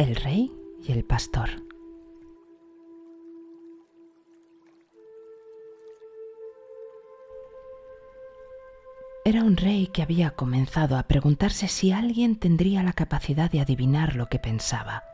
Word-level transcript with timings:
El 0.00 0.16
rey 0.16 0.50
y 0.82 0.92
el 0.92 1.04
pastor. 1.04 1.50
Era 9.26 9.44
un 9.44 9.58
rey 9.58 9.88
que 9.88 10.00
había 10.00 10.30
comenzado 10.30 10.96
a 10.96 11.02
preguntarse 11.02 11.68
si 11.68 11.92
alguien 11.92 12.36
tendría 12.36 12.82
la 12.82 12.94
capacidad 12.94 13.50
de 13.50 13.60
adivinar 13.60 14.16
lo 14.16 14.30
que 14.30 14.38
pensaba. 14.38 15.04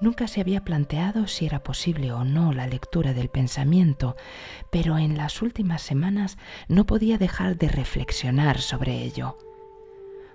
Nunca 0.00 0.26
se 0.26 0.40
había 0.40 0.64
planteado 0.64 1.26
si 1.26 1.44
era 1.44 1.62
posible 1.62 2.12
o 2.12 2.24
no 2.24 2.54
la 2.54 2.66
lectura 2.66 3.12
del 3.12 3.28
pensamiento, 3.28 4.16
pero 4.70 4.96
en 4.96 5.18
las 5.18 5.42
últimas 5.42 5.82
semanas 5.82 6.38
no 6.68 6.86
podía 6.86 7.18
dejar 7.18 7.58
de 7.58 7.68
reflexionar 7.68 8.58
sobre 8.62 9.02
ello. 9.02 9.36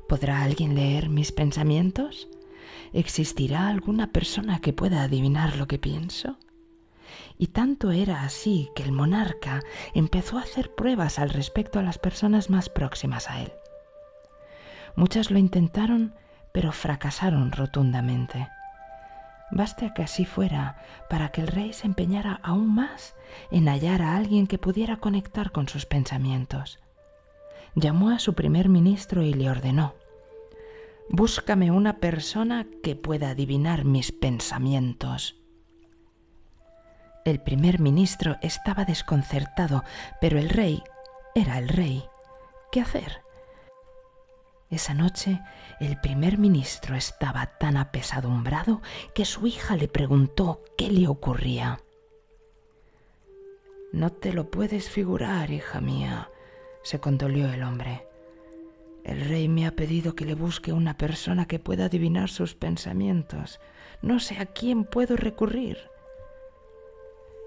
¿Podrá 0.07 0.43
alguien 0.43 0.75
leer 0.75 1.09
mis 1.09 1.31
pensamientos? 1.31 2.29
¿Existirá 2.93 3.67
alguna 3.67 4.11
persona 4.11 4.59
que 4.59 4.73
pueda 4.73 5.03
adivinar 5.03 5.55
lo 5.57 5.67
que 5.67 5.79
pienso? 5.79 6.37
Y 7.37 7.47
tanto 7.47 7.91
era 7.91 8.23
así 8.23 8.69
que 8.75 8.83
el 8.83 8.91
monarca 8.91 9.61
empezó 9.93 10.37
a 10.37 10.41
hacer 10.41 10.73
pruebas 10.73 11.19
al 11.19 11.29
respecto 11.29 11.79
a 11.79 11.83
las 11.83 11.97
personas 11.97 12.49
más 12.49 12.69
próximas 12.69 13.29
a 13.29 13.41
él. 13.41 13.51
Muchas 14.95 15.31
lo 15.31 15.37
intentaron, 15.37 16.15
pero 16.53 16.71
fracasaron 16.71 17.51
rotundamente. 17.51 18.47
Basta 19.51 19.93
que 19.93 20.03
así 20.03 20.25
fuera 20.25 20.77
para 21.09 21.29
que 21.29 21.41
el 21.41 21.47
rey 21.47 21.73
se 21.73 21.85
empeñara 21.85 22.39
aún 22.43 22.73
más 22.73 23.15
en 23.51 23.67
hallar 23.67 24.01
a 24.01 24.15
alguien 24.15 24.47
que 24.47 24.57
pudiera 24.57 24.97
conectar 24.97 25.51
con 25.51 25.67
sus 25.67 25.85
pensamientos. 25.85 26.79
Llamó 27.75 28.09
a 28.09 28.19
su 28.19 28.33
primer 28.33 28.69
ministro 28.69 29.21
y 29.21 29.33
le 29.33 29.49
ordenó, 29.49 29.95
Búscame 31.09 31.69
una 31.69 31.99
persona 31.99 32.65
que 32.81 32.95
pueda 32.95 33.29
adivinar 33.29 33.85
mis 33.85 34.11
pensamientos. 34.11 35.35
El 37.25 37.41
primer 37.41 37.79
ministro 37.79 38.37
estaba 38.41 38.85
desconcertado, 38.85 39.83
pero 40.19 40.39
el 40.39 40.49
rey 40.49 40.83
era 41.35 41.59
el 41.59 41.69
rey. 41.69 42.03
¿Qué 42.71 42.81
hacer? 42.81 43.21
Esa 44.71 44.95
noche 44.95 45.41
el 45.79 45.99
primer 46.01 46.39
ministro 46.39 46.95
estaba 46.95 47.45
tan 47.59 47.77
apesadumbrado 47.77 48.81
que 49.13 49.25
su 49.25 49.45
hija 49.45 49.75
le 49.75 49.87
preguntó 49.87 50.63
qué 50.75 50.89
le 50.89 51.07
ocurría. 51.07 51.81
No 53.93 54.11
te 54.11 54.33
lo 54.33 54.49
puedes 54.49 54.89
figurar, 54.89 55.51
hija 55.51 55.79
mía, 55.81 56.29
se 56.83 56.99
condolió 56.99 57.51
el 57.53 57.63
hombre. 57.63 58.07
El 59.05 59.21
rey 59.21 59.47
me 59.47 59.67
ha 59.67 59.71
pedido 59.75 60.15
que 60.15 60.25
le 60.25 60.33
busque 60.33 60.73
una 60.73 60.97
persona 60.97 61.45
que 61.45 61.59
pueda 61.59 61.85
adivinar 61.85 62.27
sus 62.27 62.55
pensamientos. 62.55 63.59
No 64.01 64.19
sé 64.19 64.39
a 64.39 64.47
quién 64.47 64.83
puedo 64.83 65.15
recurrir. 65.15 65.77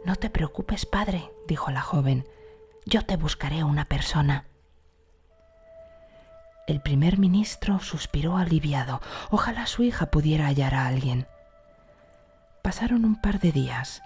No 0.04 0.14
te 0.14 0.30
preocupes, 0.30 0.86
padre, 0.86 1.32
dijo 1.48 1.72
la 1.72 1.80
joven, 1.80 2.24
yo 2.86 3.02
te 3.02 3.16
buscaré 3.16 3.64
una 3.64 3.86
persona. 3.86 4.46
El 6.68 6.80
primer 6.80 7.18
ministro 7.18 7.80
suspiró 7.80 8.36
aliviado. 8.36 9.00
Ojalá 9.30 9.66
su 9.66 9.82
hija 9.82 10.06
pudiera 10.12 10.46
hallar 10.46 10.76
a 10.76 10.86
alguien. 10.86 11.26
Pasaron 12.62 13.04
un 13.04 13.20
par 13.20 13.40
de 13.40 13.50
días. 13.50 14.00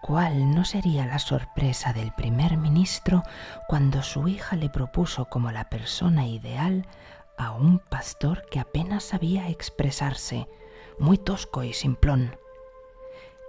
¿Cuál 0.00 0.54
no 0.54 0.64
sería 0.64 1.06
la 1.06 1.18
sorpresa 1.18 1.92
del 1.92 2.12
primer 2.12 2.56
ministro 2.56 3.24
cuando 3.66 4.02
su 4.02 4.28
hija 4.28 4.54
le 4.54 4.70
propuso 4.70 5.24
como 5.26 5.50
la 5.50 5.68
persona 5.68 6.26
ideal 6.26 6.86
a 7.36 7.50
un 7.50 7.80
pastor 7.80 8.46
que 8.48 8.60
apenas 8.60 9.04
sabía 9.04 9.48
expresarse, 9.48 10.48
muy 10.98 11.18
tosco 11.18 11.64
y 11.64 11.72
simplón? 11.72 12.36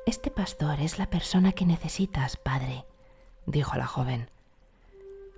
Este 0.07 0.31
pastor 0.31 0.81
es 0.81 0.97
la 0.97 1.09
persona 1.09 1.51
que 1.51 1.67
necesitas, 1.67 2.35
padre, 2.35 2.85
dijo 3.45 3.77
la 3.77 3.85
joven. 3.85 4.31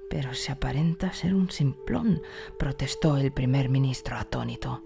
Pero 0.10 0.34
se 0.34 0.54
aparenta 0.54 1.12
ser 1.12 1.36
un 1.36 1.52
simplón, 1.52 2.22
protestó 2.58 3.18
el 3.18 3.34
primer 3.34 3.68
ministro 3.68 4.16
atónito. 4.16 4.82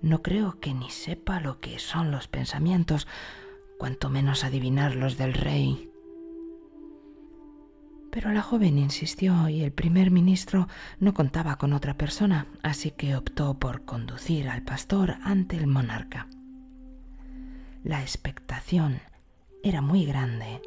No 0.00 0.22
creo 0.22 0.58
que 0.60 0.72
ni 0.72 0.88
sepa 0.90 1.40
lo 1.40 1.60
que 1.60 1.78
son 1.78 2.10
los 2.10 2.26
pensamientos, 2.26 3.06
cuanto 3.82 4.10
menos 4.10 4.44
adivinar 4.44 4.94
los 4.94 5.18
del 5.18 5.34
rey. 5.34 5.90
Pero 8.12 8.30
la 8.30 8.40
joven 8.40 8.78
insistió 8.78 9.48
y 9.48 9.64
el 9.64 9.72
primer 9.72 10.12
ministro 10.12 10.68
no 11.00 11.14
contaba 11.14 11.56
con 11.56 11.72
otra 11.72 11.94
persona, 11.94 12.46
así 12.62 12.92
que 12.92 13.16
optó 13.16 13.54
por 13.54 13.84
conducir 13.84 14.48
al 14.48 14.62
pastor 14.62 15.16
ante 15.24 15.56
el 15.56 15.66
monarca. 15.66 16.28
La 17.82 18.02
expectación 18.02 19.00
era 19.64 19.82
muy 19.82 20.04
grande. 20.04 20.62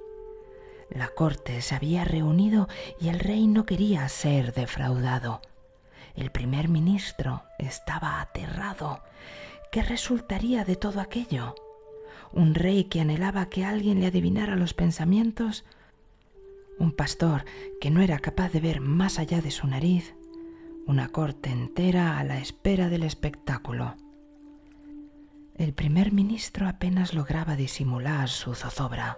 La 0.90 1.08
corte 1.08 1.62
se 1.62 1.74
había 1.74 2.04
reunido 2.04 2.68
y 3.00 3.08
el 3.08 3.22
rey 3.22 3.48
no 3.48 3.66
quería 3.66 4.10
ser 4.10 4.52
defraudado. 4.54 5.40
El 6.16 6.32
primer 6.32 6.68
ministro 6.68 7.44
estaba 7.60 8.20
aterrado. 8.20 9.00
¿Qué 9.72 9.84
resultaría 9.84 10.66
de 10.66 10.76
todo 10.76 11.00
aquello? 11.00 11.56
Un 12.32 12.56
rey 12.56 12.86
que 12.86 13.02
anhelaba 13.02 13.50
que 13.50 13.66
alguien 13.66 14.00
le 14.00 14.08
adivinara 14.08 14.56
los 14.56 14.74
pensamientos, 14.74 15.66
un 16.78 16.92
pastor 16.92 17.46
que 17.80 17.90
no 17.90 18.02
era 18.02 18.20
capaz 18.20 18.52
de 18.52 18.60
ver 18.60 18.82
más 18.82 19.20
allá 19.20 19.42
de 19.42 19.52
su 19.52 19.68
nariz, 19.68 20.16
una 20.86 21.10
corte 21.10 21.50
entera 21.50 22.20
a 22.20 22.24
la 22.24 22.38
espera 22.38 22.90
del 22.90 23.04
espectáculo. 23.04 23.96
El 25.56 25.74
primer 25.74 26.12
ministro 26.12 26.68
apenas 26.68 27.14
lograba 27.14 27.56
disimular 27.56 28.28
su 28.28 28.56
zozobra. 28.56 29.18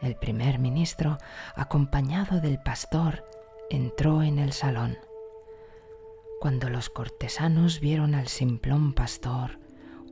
El 0.00 0.14
primer 0.14 0.58
ministro, 0.58 1.18
acompañado 1.56 2.40
del 2.40 2.60
pastor, 2.60 3.24
entró 3.70 4.22
en 4.22 4.38
el 4.38 4.52
salón. 4.52 4.98
Cuando 6.40 6.70
los 6.70 6.90
cortesanos 6.90 7.80
vieron 7.80 8.14
al 8.14 8.28
simplón 8.28 8.92
pastor, 8.92 9.58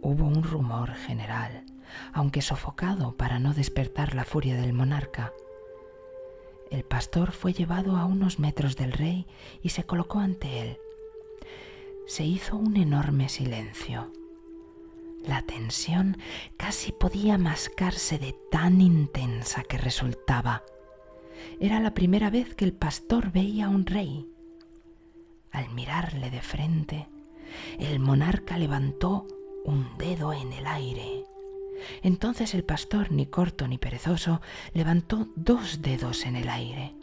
hubo 0.04 0.26
un 0.26 0.42
rumor 0.42 0.92
general, 0.92 1.64
aunque 2.12 2.42
sofocado 2.42 3.16
para 3.16 3.38
no 3.38 3.54
despertar 3.54 4.14
la 4.14 4.24
furia 4.24 4.54
del 4.54 4.74
monarca. 4.74 5.32
El 6.70 6.84
pastor 6.84 7.32
fue 7.32 7.52
llevado 7.52 7.96
a 7.96 8.04
unos 8.04 8.38
metros 8.38 8.76
del 8.76 8.92
rey 8.92 9.26
y 9.62 9.70
se 9.70 9.84
colocó 9.84 10.18
ante 10.18 10.60
él. 10.60 10.78
Se 12.06 12.24
hizo 12.24 12.56
un 12.56 12.76
enorme 12.76 13.30
silencio. 13.30 14.12
La 15.26 15.40
tensión 15.40 16.18
casi 16.58 16.92
podía 16.92 17.38
mascarse 17.38 18.18
de 18.18 18.36
tan 18.50 18.82
intensa 18.82 19.62
que 19.62 19.78
resultaba. 19.78 20.62
Era 21.60 21.80
la 21.80 21.94
primera 21.94 22.28
vez 22.28 22.54
que 22.54 22.66
el 22.66 22.74
pastor 22.74 23.32
veía 23.32 23.66
a 23.66 23.70
un 23.70 23.86
rey. 23.86 24.28
Al 25.50 25.70
mirarle 25.70 26.30
de 26.30 26.42
frente, 26.42 27.08
el 27.78 28.00
monarca 28.00 28.58
levantó 28.58 29.26
un 29.64 29.96
dedo 29.98 30.32
en 30.32 30.52
el 30.52 30.66
aire. 30.66 31.24
Entonces 32.02 32.54
el 32.54 32.64
pastor, 32.64 33.10
ni 33.10 33.26
corto 33.26 33.66
ni 33.66 33.78
perezoso, 33.78 34.40
levantó 34.72 35.28
dos 35.34 35.82
dedos 35.82 36.24
en 36.26 36.36
el 36.36 36.48
aire. 36.48 36.94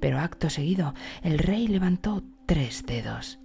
Pero 0.00 0.18
acto 0.18 0.50
seguido 0.50 0.94
el 1.22 1.38
rey 1.38 1.68
levantó 1.68 2.22
tres 2.46 2.84
dedos 2.84 3.38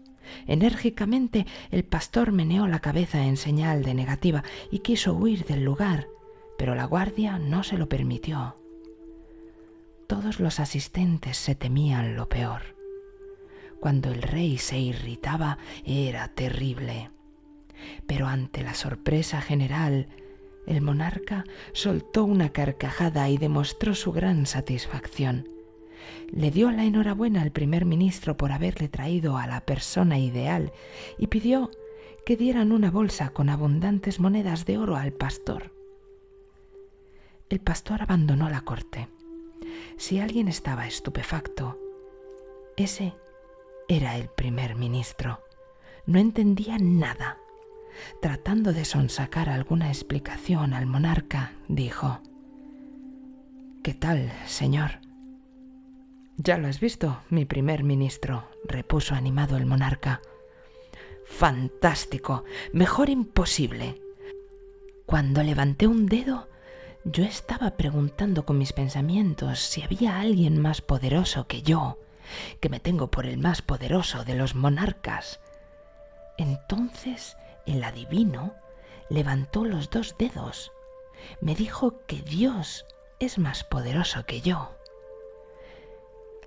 Enérgicamente 0.47 1.46
el 1.72 1.84
pastor 1.84 2.31
meneó 2.31 2.68
la 2.68 2.79
cabeza 2.79 3.25
en 3.25 3.38
señal 3.38 3.84
de 3.84 3.94
negativa 3.94 4.44
y 4.69 4.79
quiso 4.79 5.13
huir 5.13 5.46
del 5.46 5.63
lugar, 5.63 6.08
pero 6.58 6.75
la 6.75 6.85
guardia 6.85 7.38
no 7.40 7.63
se 7.63 7.78
lo 7.78 7.90
permitió. 7.90 8.58
Todos 10.08 10.40
los 10.40 10.59
asistentes 10.59 11.38
se 11.38 11.56
temían 11.56 12.16
lo 12.16 12.28
peor. 12.28 12.75
Cuando 13.79 14.09
el 14.11 14.22
rey 14.22 14.58
se 14.58 14.78
irritaba 14.78 15.58
era 15.85 16.28
terrible. 16.29 17.09
Pero 18.07 18.28
ante 18.28 18.63
la 18.63 18.73
sorpresa 18.73 19.41
general, 19.41 20.07
el 20.67 20.81
monarca 20.81 21.43
soltó 21.73 22.23
una 22.23 22.49
carcajada 22.49 23.29
y 23.29 23.37
demostró 23.37 23.95
su 23.95 24.11
gran 24.11 24.45
satisfacción 24.45 25.47
le 26.31 26.51
dio 26.51 26.72
la 26.72 26.85
enhorabuena 26.85 27.41
al 27.41 27.51
primer 27.51 27.85
ministro 27.85 28.37
por 28.37 28.51
haberle 28.51 28.87
traído 28.87 29.37
a 29.37 29.47
la 29.47 29.61
persona 29.61 30.17
ideal 30.17 30.72
y 31.17 31.28
pidió 31.28 31.72
que 32.25 32.37
dieran 32.37 32.72
una 32.72 32.91
bolsa 32.91 33.31
con 33.31 33.49
abundantes 33.49 34.19
monedas 34.19 34.66
de 34.66 34.78
oro 34.78 34.95
al 34.95 35.11
pastor. 35.11 35.73
El 37.49 37.59
pastor 37.59 38.01
abandonó 38.01 38.49
la 38.49 38.61
corte. 38.61 39.09
Si 39.97 40.19
alguien 40.19 40.47
estaba 40.47 40.87
estupefacto, 40.87 41.78
ese 42.78 43.13
era 43.89 44.16
el 44.16 44.29
primer 44.29 44.75
ministro. 44.75 45.41
No 46.05 46.19
entendía 46.19 46.78
nada. 46.79 47.41
Tratando 48.22 48.73
de 48.73 48.85
sonsacar 48.85 49.49
alguna 49.49 49.90
explicación 49.90 50.73
al 50.73 50.85
monarca, 50.85 51.53
dijo, 51.67 52.22
¿Qué 53.84 53.93
tal, 53.93 54.32
señor? 54.46 54.99
Ya 56.38 56.58
lo 56.58 56.67
has 56.67 56.79
visto, 56.79 57.22
mi 57.29 57.46
primer 57.46 57.84
ministro, 57.84 58.49
repuso 58.64 59.16
animado 59.16 59.58
el 59.58 59.66
monarca. 59.66 60.22
Fantástico. 61.26 62.43
Mejor 62.73 63.09
imposible. 63.09 64.02
Cuando 65.05 65.41
levanté 65.43 65.88
un 65.88 66.05
dedo, 66.05 66.47
yo 67.03 67.23
estaba 67.23 67.72
preguntando 67.72 68.46
con 68.46 68.58
mis 68.58 68.73
pensamientos 68.73 69.59
si 69.59 69.82
había 69.82 70.20
alguien 70.20 70.61
más 70.61 70.82
poderoso 70.82 71.47
que 71.47 71.64
yo, 71.64 71.97
que 72.59 72.70
me 72.70 72.79
tengo 72.79 73.09
por 73.09 73.26
el 73.26 73.38
más 73.38 73.61
poderoso 73.61 74.23
de 74.23 74.35
los 74.35 74.53
monarcas. 74.53 75.40
Entonces 76.38 77.35
el 77.66 77.84
adivino 77.84 78.55
levantó 79.09 79.66
los 79.66 79.90
dos 79.90 80.16
dedos. 80.17 80.72
Me 81.41 81.55
dijo 81.55 82.02
que 82.08 82.22
Dios 82.22 82.85
es 83.19 83.37
más 83.37 83.63
poderoso 83.63 84.25
que 84.25 84.41
yo. 84.41 84.75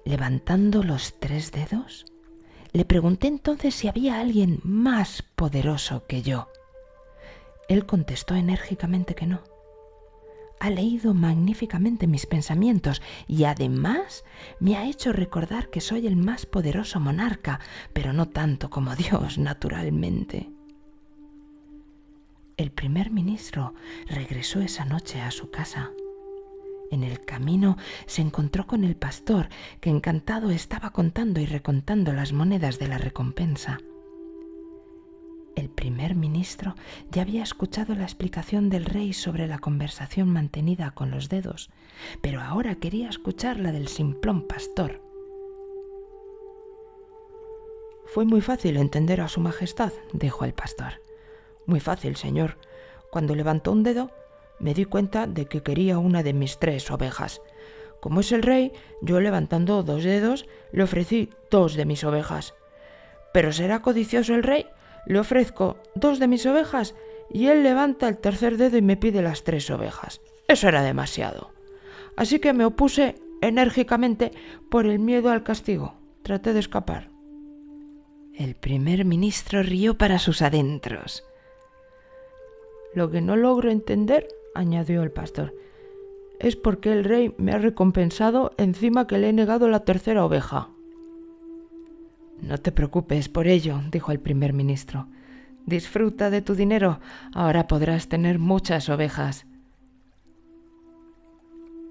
Levantando 0.04 0.82
los 0.82 1.18
tres 1.18 1.52
dedos, 1.52 2.04
le 2.72 2.84
pregunté 2.84 3.28
entonces 3.28 3.74
si 3.74 3.88
había 3.88 4.20
alguien 4.20 4.60
más 4.64 5.22
poderoso 5.36 6.06
que 6.06 6.22
yo. 6.22 6.48
Él 7.68 7.86
contestó 7.86 8.34
enérgicamente 8.34 9.14
que 9.14 9.26
no. 9.26 9.42
Ha 10.60 10.70
leído 10.70 11.14
magníficamente 11.14 12.06
mis 12.06 12.26
pensamientos 12.26 13.02
y 13.26 13.44
además 13.44 14.24
me 14.60 14.76
ha 14.76 14.86
hecho 14.86 15.12
recordar 15.12 15.70
que 15.70 15.80
soy 15.80 16.06
el 16.06 16.16
más 16.16 16.46
poderoso 16.46 17.00
monarca, 17.00 17.60
pero 17.92 18.12
no 18.12 18.28
tanto 18.28 18.70
como 18.70 18.96
Dios, 18.96 19.38
naturalmente. 19.38 20.53
El 22.56 22.70
primer 22.70 23.10
ministro 23.10 23.74
regresó 24.06 24.60
esa 24.60 24.84
noche 24.84 25.20
a 25.20 25.32
su 25.32 25.50
casa. 25.50 25.90
En 26.92 27.02
el 27.02 27.20
camino 27.20 27.76
se 28.06 28.22
encontró 28.22 28.68
con 28.68 28.84
el 28.84 28.94
pastor, 28.94 29.48
que 29.80 29.90
encantado 29.90 30.50
estaba 30.50 30.90
contando 30.90 31.40
y 31.40 31.46
recontando 31.46 32.12
las 32.12 32.32
monedas 32.32 32.78
de 32.78 32.86
la 32.86 32.98
recompensa. 32.98 33.78
El 35.56 35.68
primer 35.68 36.14
ministro 36.14 36.76
ya 37.10 37.22
había 37.22 37.42
escuchado 37.42 37.96
la 37.96 38.04
explicación 38.04 38.70
del 38.70 38.84
rey 38.84 39.12
sobre 39.12 39.48
la 39.48 39.58
conversación 39.58 40.28
mantenida 40.28 40.92
con 40.92 41.10
los 41.10 41.28
dedos, 41.28 41.70
pero 42.20 42.40
ahora 42.40 42.76
quería 42.76 43.08
escuchar 43.08 43.58
la 43.58 43.72
del 43.72 43.88
simplón 43.88 44.46
pastor. 44.46 45.02
Fue 48.06 48.24
muy 48.24 48.40
fácil 48.40 48.76
entender 48.76 49.20
a 49.20 49.28
Su 49.28 49.40
Majestad, 49.40 49.92
dijo 50.12 50.44
el 50.44 50.54
pastor. 50.54 51.00
Muy 51.66 51.80
fácil, 51.80 52.16
señor. 52.16 52.56
Cuando 53.10 53.34
levantó 53.34 53.72
un 53.72 53.82
dedo, 53.82 54.10
me 54.58 54.74
di 54.74 54.84
cuenta 54.84 55.26
de 55.26 55.46
que 55.46 55.62
quería 55.62 55.98
una 55.98 56.22
de 56.22 56.32
mis 56.32 56.58
tres 56.58 56.90
ovejas. 56.90 57.40
Como 58.00 58.20
es 58.20 58.32
el 58.32 58.42
rey, 58.42 58.72
yo 59.00 59.20
levantando 59.20 59.82
dos 59.82 60.04
dedos, 60.04 60.46
le 60.72 60.82
ofrecí 60.82 61.30
dos 61.50 61.74
de 61.74 61.86
mis 61.86 62.04
ovejas. 62.04 62.54
Pero 63.32 63.52
será 63.52 63.80
codicioso 63.80 64.34
el 64.34 64.42
rey 64.42 64.66
le 65.06 65.18
ofrezco 65.18 65.76
dos 65.94 66.18
de 66.18 66.28
mis 66.28 66.46
ovejas 66.46 66.94
y 67.30 67.46
él 67.46 67.62
levanta 67.62 68.08
el 68.08 68.18
tercer 68.18 68.56
dedo 68.56 68.76
y 68.76 68.82
me 68.82 68.96
pide 68.96 69.22
las 69.22 69.44
tres 69.44 69.70
ovejas. 69.70 70.20
Eso 70.48 70.68
era 70.68 70.82
demasiado. 70.82 71.52
Así 72.16 72.38
que 72.38 72.52
me 72.52 72.64
opuse 72.64 73.16
enérgicamente 73.40 74.32
por 74.70 74.86
el 74.86 74.98
miedo 74.98 75.30
al 75.30 75.42
castigo. 75.42 75.94
Traté 76.22 76.52
de 76.52 76.60
escapar. 76.60 77.10
El 78.34 78.54
primer 78.54 79.04
ministro 79.04 79.62
rió 79.62 79.96
para 79.96 80.18
sus 80.18 80.42
adentros. 80.42 81.24
Lo 82.94 83.10
que 83.10 83.20
no 83.20 83.36
logro 83.36 83.70
entender, 83.70 84.28
añadió 84.54 85.02
el 85.02 85.10
pastor, 85.10 85.54
es 86.38 86.56
porque 86.56 86.92
el 86.92 87.04
rey 87.04 87.34
me 87.38 87.52
ha 87.52 87.58
recompensado 87.58 88.52
encima 88.56 89.06
que 89.06 89.18
le 89.18 89.28
he 89.28 89.32
negado 89.32 89.68
la 89.68 89.84
tercera 89.84 90.24
oveja. 90.24 90.68
No 92.40 92.58
te 92.58 92.72
preocupes 92.72 93.28
por 93.28 93.46
ello, 93.46 93.80
dijo 93.90 94.12
el 94.12 94.20
primer 94.20 94.52
ministro. 94.52 95.06
Disfruta 95.66 96.30
de 96.30 96.42
tu 96.42 96.54
dinero. 96.54 97.00
Ahora 97.32 97.66
podrás 97.66 98.08
tener 98.08 98.38
muchas 98.38 98.88
ovejas. 98.88 99.46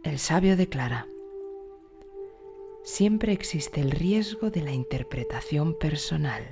El 0.04 0.20
sabio 0.20 0.56
declara, 0.58 1.08
siempre 2.84 3.32
existe 3.32 3.82
el 3.82 3.92
riesgo 3.92 4.52
de 4.52 4.62
la 4.62 4.74
interpretación 4.74 5.78
personal. 5.80 6.44